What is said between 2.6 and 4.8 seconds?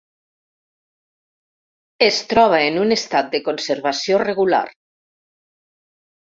en un estat de conservació regular.